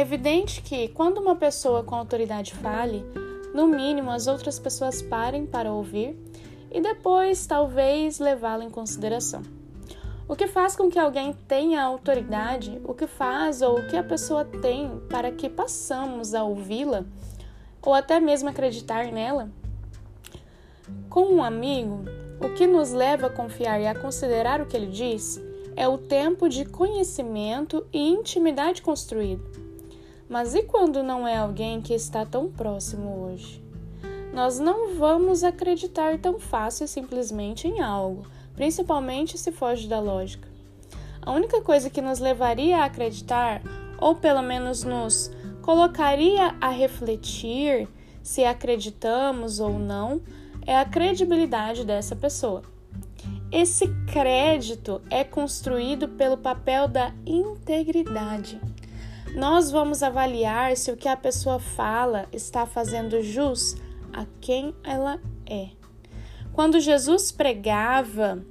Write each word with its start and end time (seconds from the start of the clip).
evidente 0.00 0.62
que, 0.62 0.88
quando 0.88 1.18
uma 1.18 1.36
pessoa 1.36 1.82
com 1.82 1.94
autoridade 1.94 2.54
fale, 2.54 3.04
no 3.54 3.66
mínimo 3.66 4.10
as 4.10 4.26
outras 4.26 4.58
pessoas 4.58 5.02
parem 5.02 5.44
para 5.46 5.72
ouvir 5.72 6.18
e 6.72 6.80
depois 6.80 7.46
talvez 7.46 8.18
levá-lo 8.18 8.62
em 8.62 8.70
consideração. 8.70 9.42
O 10.26 10.34
que 10.34 10.46
faz 10.46 10.74
com 10.74 10.90
que 10.90 10.98
alguém 10.98 11.34
tenha 11.46 11.82
autoridade, 11.82 12.80
o 12.82 12.94
que 12.94 13.06
faz 13.06 13.60
ou 13.60 13.78
o 13.78 13.86
que 13.86 13.96
a 13.96 14.02
pessoa 14.02 14.44
tem 14.44 14.98
para 15.10 15.30
que 15.30 15.50
passamos 15.50 16.34
a 16.34 16.42
ouvi-la 16.42 17.04
ou 17.82 17.92
até 17.92 18.18
mesmo 18.18 18.48
acreditar 18.48 19.12
nela? 19.12 19.50
Com 21.10 21.26
um 21.26 21.44
amigo, 21.44 22.04
o 22.40 22.54
que 22.54 22.66
nos 22.66 22.90
leva 22.90 23.26
a 23.26 23.30
confiar 23.30 23.80
e 23.80 23.86
a 23.86 23.94
considerar 23.94 24.62
o 24.62 24.66
que 24.66 24.76
ele 24.76 24.86
diz 24.86 25.38
é 25.76 25.86
o 25.86 25.98
tempo 25.98 26.48
de 26.48 26.64
conhecimento 26.64 27.86
e 27.92 28.08
intimidade 28.08 28.80
construído. 28.80 29.44
Mas 30.28 30.54
e 30.54 30.62
quando 30.62 31.02
não 31.02 31.26
é 31.28 31.36
alguém 31.36 31.80
que 31.80 31.94
está 31.94 32.24
tão 32.24 32.50
próximo 32.50 33.24
hoje? 33.24 33.62
Nós 34.32 34.58
não 34.58 34.94
vamos 34.94 35.44
acreditar 35.44 36.18
tão 36.18 36.40
fácil 36.40 36.86
e 36.86 36.88
simplesmente 36.88 37.68
em 37.68 37.80
algo, 37.80 38.26
principalmente 38.56 39.38
se 39.38 39.52
foge 39.52 39.86
da 39.86 40.00
lógica. 40.00 40.48
A 41.22 41.32
única 41.32 41.60
coisa 41.60 41.88
que 41.88 42.02
nos 42.02 42.18
levaria 42.18 42.78
a 42.78 42.84
acreditar, 42.84 43.62
ou 43.98 44.14
pelo 44.14 44.42
menos 44.42 44.82
nos 44.82 45.30
colocaria 45.62 46.54
a 46.60 46.68
refletir 46.68 47.88
se 48.22 48.44
acreditamos 48.44 49.60
ou 49.60 49.78
não, 49.78 50.20
é 50.66 50.76
a 50.76 50.84
credibilidade 50.84 51.84
dessa 51.84 52.16
pessoa. 52.16 52.62
Esse 53.52 53.86
crédito 54.12 55.00
é 55.08 55.22
construído 55.22 56.08
pelo 56.08 56.36
papel 56.36 56.88
da 56.88 57.12
integridade. 57.24 58.60
Nós 59.34 59.68
vamos 59.68 60.00
avaliar 60.00 60.76
se 60.76 60.92
o 60.92 60.96
que 60.96 61.08
a 61.08 61.16
pessoa 61.16 61.58
fala 61.58 62.26
está 62.32 62.66
fazendo 62.66 63.20
jus 63.20 63.76
a 64.12 64.24
quem 64.40 64.72
ela 64.84 65.20
é. 65.44 65.70
Quando 66.52 66.78
Jesus 66.78 67.32
pregava, 67.32 68.44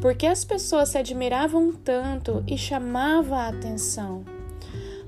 por 0.00 0.14
que 0.14 0.26
as 0.26 0.42
pessoas 0.42 0.88
se 0.88 0.98
admiravam 0.98 1.72
tanto 1.72 2.42
e 2.46 2.56
chamava 2.56 3.36
a 3.36 3.48
atenção? 3.48 4.24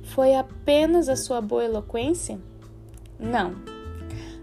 Foi 0.02 0.34
apenas 0.34 1.08
a 1.08 1.16
sua 1.16 1.41
boa 1.41 1.64
eloquência? 1.64 2.39
Não. 3.19 3.55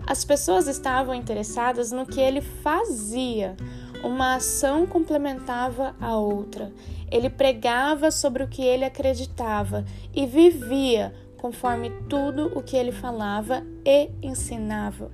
As 0.08 0.26
pessoas 0.26 0.68
estavam 0.68 1.14
interessadas 1.14 1.92
no 1.92 2.04
que 2.04 2.20
ele 2.20 2.42
fazia. 2.42 3.56
Uma 4.04 4.36
ação 4.36 4.86
complementava 4.86 5.96
a 6.00 6.16
outra. 6.16 6.72
Ele 7.12 7.30
pregava 7.30 8.12
sobre 8.12 8.44
o 8.44 8.48
que 8.48 8.62
ele 8.62 8.86
acreditava 8.86 9.84
e 10.14 10.26
vivia 10.26 11.14
conforme 11.38 11.90
tudo 12.10 12.52
o 12.58 12.62
que 12.62 12.78
ele 12.78 12.92
falava 12.92 13.66
e 13.86 14.10
ensinava. 14.22 15.12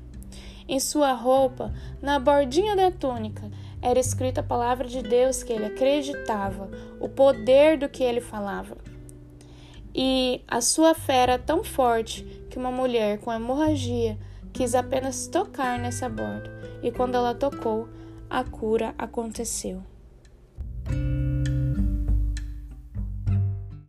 Em 0.67 0.80
sua 0.80 1.13
roupa, 1.13 1.72
na 2.02 2.17
bordinha 2.17 2.75
da 2.75 2.89
túnica, 2.89 3.50
era 3.81 4.00
escrita 4.00 4.41
a 4.41 4.44
palavra 4.44 4.88
de 4.88 5.02
Deus 5.03 5.44
que 5.44 5.53
ele 5.53 5.66
acreditava, 5.66 6.69
o 7.00 7.08
poder 7.08 7.78
do 7.78 7.88
que 7.88 8.03
ele 8.03 8.19
falava. 8.19 8.75
E 9.94 10.41
a 10.47 10.61
sua 10.61 10.95
fé 10.95 11.17
era 11.17 11.38
tão 11.38 11.63
forte 11.63 12.23
que 12.50 12.58
uma 12.58 12.72
mulher 12.72 13.19
com 13.19 13.31
hemorragia 13.31 14.17
quis 14.52 14.73
apenas 14.73 15.28
tocar 15.28 15.78
nessa 15.78 16.09
borda, 16.09 16.52
e 16.81 16.91
quando 16.91 17.16
ela 17.16 17.36
tocou, 17.36 17.88
a 18.29 18.43
cura 18.43 18.93
aconteceu. 18.97 19.83